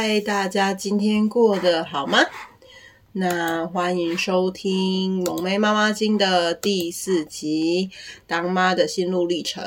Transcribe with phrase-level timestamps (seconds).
[0.00, 2.20] 嗨，大家今天过得好吗？
[3.14, 7.90] 那欢迎收听《萌咩妈妈经》的第四集
[8.24, 9.60] 《当妈的心路历程》。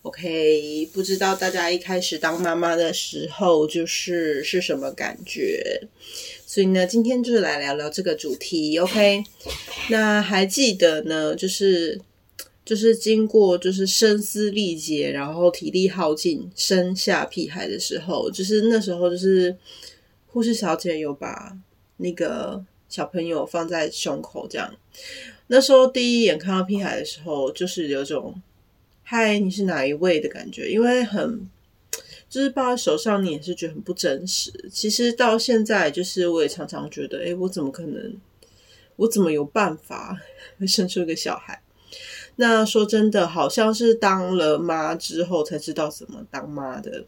[0.00, 5.82] OK，不知道大家一开始当妈妈的时候就是是什么感觉？
[6.46, 8.78] 所以呢，今天就是来聊聊这个主题。
[8.78, 9.22] OK，
[9.90, 12.00] 那还记得呢，就是
[12.64, 19.56] 就是经过就是声嘶力竭，然后体力耗尽生下屁孩的时候，就是那时候就是
[20.26, 21.58] 护士小姐有把。
[21.98, 24.74] 那个小朋友放在胸口，这样。
[25.46, 28.42] 那时候第一眼看到屁孩的时候，就是有种
[29.04, 31.48] “嗨，你是哪一位”的感觉，因为很
[32.28, 34.50] 就是抱在手上，你也是觉得很不真实。
[34.72, 38.16] 其实到现在，就是我也常常觉得，诶，我怎么可能？
[38.96, 40.20] 我怎么有办法
[40.58, 41.62] 会 生出一个小孩？
[42.36, 47.04] 那说真的，好像是当了妈之后才知道怎么当妈的。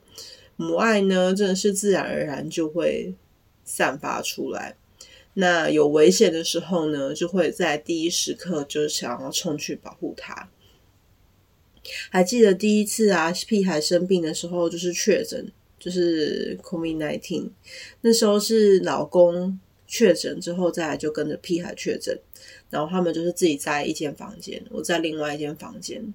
[0.57, 3.15] 母爱呢，真的是自然而然就会。
[3.69, 4.77] 散发出来，
[5.35, 10.49] 那有危险的时候呢，就会在第一时刻就想要冲去保护他。
[12.09, 17.51] 还记得第一次啊，屁孩生病的时候，就是确诊，就是 COVID-19，
[18.03, 22.19] 那时候是老公确诊之后，再来就跟着屁孩确诊，
[22.71, 26.15] 然后他们就是自己在一间房间，我在另外一间房间。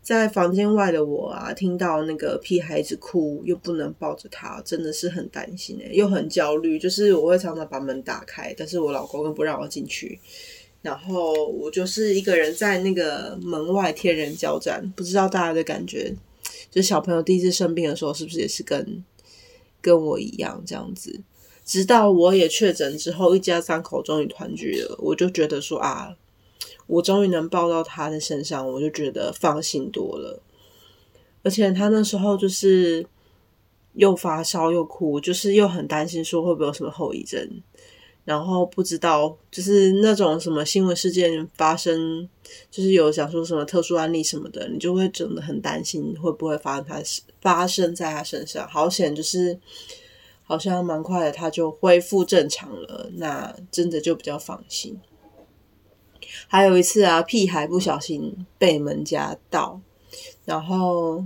[0.00, 6.76] 在房间外的我啊，听到那个屁孩子哭，又不能抱着他，真的是很担心诶，又很焦虑。
[6.76, 10.18] 就是我会常常把门打开，但是我老公又不让我进去，
[10.82, 14.92] 然后我就是一个人在那个门外天人交战。
[14.96, 16.12] 不知道大家的感觉，
[16.68, 19.04] 就小朋友第一次生病的时候，是不是也是跟
[19.80, 21.20] 跟我一样这样子？
[21.64, 26.16] 直到我也确诊之后，一家三口终于团聚了，我就觉得说啊。
[26.88, 30.42] 我终于能抱到他的身上，我就觉得放心多了。
[31.42, 33.06] 而且他那时候就是
[33.94, 37.62] 又发烧又哭，就是又很担心说会不会有什么后遗症。
[38.24, 42.28] 然后不知道就是那种什么新闻事件发生，
[42.70, 47.02] 就是有讲说什么特殊案例什么的，你就会真的很担心会不会发生他
[47.40, 48.68] 发生在他身上。
[48.68, 49.58] 好险，就是
[50.44, 55.00] 好像蛮快的他就恢复正常了，那真的就比较放心。
[56.48, 59.80] 还有一次啊，屁孩不小心被门夹到，
[60.44, 61.24] 然后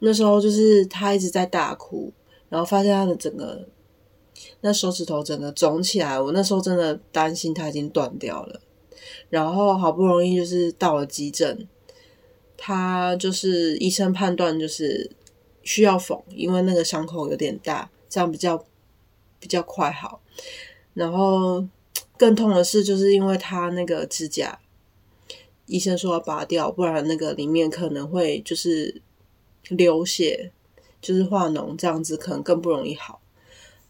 [0.00, 2.12] 那时候就是他一直在大哭，
[2.48, 3.68] 然后发现他的整个
[4.60, 8.60] 那手指头整个肿起来，我那时候真的担心他已经断掉了，
[9.28, 11.66] 然后好不容易就是到了急诊，
[12.56, 15.10] 他就是医生判断就是
[15.62, 18.64] 需要缝，因为那个伤口有点大，这样比较
[19.40, 20.20] 比较快好，
[20.94, 21.66] 然后。
[22.16, 24.56] 更痛的是，就是因为他那个指甲，
[25.66, 29.02] 医生说要拔掉，不然那个里面可能会就是
[29.70, 30.52] 流血，
[31.00, 33.20] 就是化脓，这样子可能更不容易好。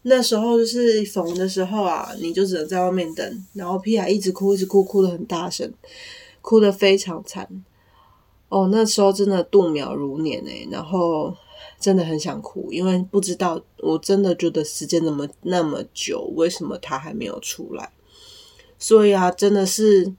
[0.01, 5.71] 那时候就是缝的时候啊，你就只能在外面等，然后屁孩一直哭，一直哭，哭得很大声，
[6.41, 7.63] 哭得非常惨。
[8.49, 11.37] 哦，那时候真的度秒如年诶，然后
[11.85, 17.91] 真的很想哭，因为不知道，我真的觉得时间那么那么久，为什么他还没有出来？
[18.79, 20.11] 所以啊，真的是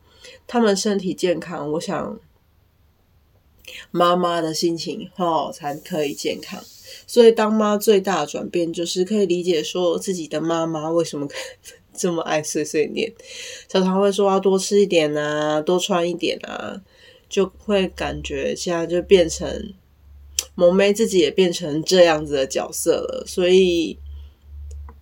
[0.47, 2.21] 他们身体健康，我想
[3.91, 6.63] 妈妈的心情好才可以健康。
[7.05, 11.27] 所以当妈最大的转变就是可以理解说自己的妈妈为什么
[11.93, 13.13] 这么爱碎碎念，
[13.67, 16.81] 常常会说要多吃一点啊，多穿一点啊，
[17.29, 19.75] 就会感觉现在就变成
[20.57, 24.01] 萌妹自己也变成这样子的角色了，所以。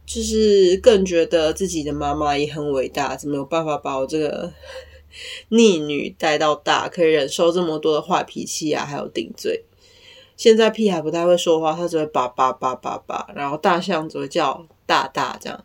[0.07, 4.53] 就是更觉得自己的妈妈也很伟大，怎么有办法把我这个
[5.49, 9.65] 逆女带到大，可以忍受这么多的坏脾气啊，还有顶嘴。
[10.37, 15.65] 现在屁孩不太会说话，他只会叭叭叭叭叭，然后大象只会叫大大这样。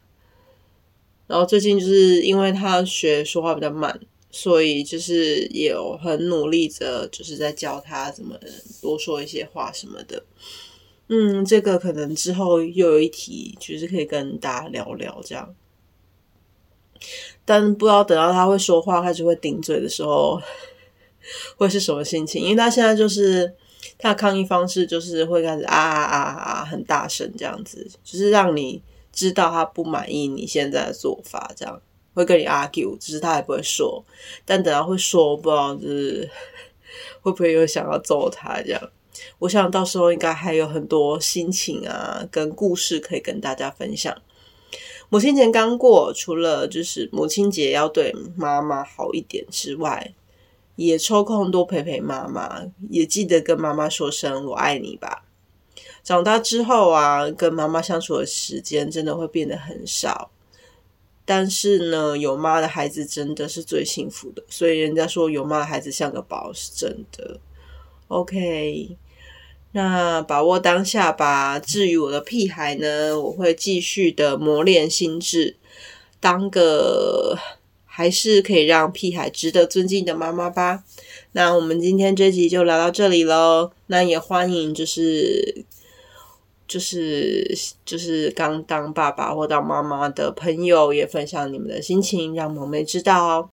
[1.28, 4.00] 然后最近就是因为他学说话比较慢，
[4.31, 8.40] 所以就是也有很努力着，就是在教他怎么
[8.81, 10.24] 多说一些话什么的。
[11.08, 15.56] 嗯，这个可能之后又有一题，就是可以跟大家聊聊这样。
[17.44, 20.40] 但不知道等到他会说话，开始会顶嘴的时候，
[21.58, 22.44] 会是什么心情？
[22.44, 23.52] 因为他现在就是
[23.98, 28.80] 他的抗议方式，就是会开始啊啊啊啊，很大声这样子，就是让你
[29.12, 31.81] 知道他不满意你现在的做法，这样
[32.14, 34.04] 会跟你 argue，只是他也不会说。
[34.46, 36.30] 但等到会说，不知道就是
[37.22, 38.90] 会不会又想要揍他这样。
[39.40, 44.16] 我想到时候应该还有很多心情啊，跟故事可以跟大家分享。
[45.10, 50.14] 母亲节刚过，除了就是母亲节要对妈妈好一点之外，
[50.76, 55.26] 也抽空多陪陪妈妈，也记得跟妈妈说声我爱你吧。
[56.04, 60.32] 长大之后啊，跟妈妈相处的时间真的会变得很少，
[61.30, 67.40] 但是呢，有妈的孩子真的是最幸福的，所以人家说有妈的孩子像个宝，是真的。
[68.08, 68.98] OK。
[69.74, 71.60] 那把握当下吧。
[71.60, 75.56] 至于我的屁孩呢，我会继续的磨练心智，
[76.20, 77.38] 当个
[77.86, 80.84] 还是可以让屁孩值得尊敬的妈妈吧。
[81.34, 83.70] 那我们今天这集就聊到这里喽。
[83.86, 85.64] 那也欢迎就是
[86.69, 87.45] 就是
[87.83, 93.50] 就是刚当爸爸或当妈妈的朋友，也分享你们的心情，让萌妹知道哦。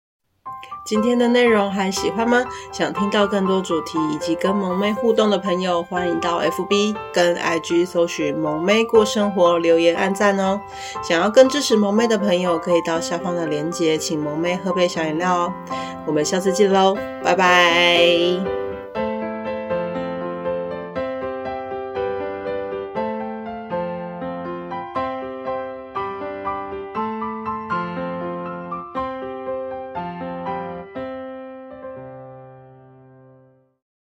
[0.86, 2.42] 今天的内容还喜欢吗？
[2.72, 10.58] 想听到更多主题以及跟萌妹互动的朋友，欢迎到 FB 跟 IG 搜寻“萌妹过生活”，留言按赞哦。
[11.02, 15.52] 想要更支持萌妹的朋友，可以到下方的链接，请萌妹喝杯小饮料哦。
[16.06, 18.59] 我们下次见喽，拜拜。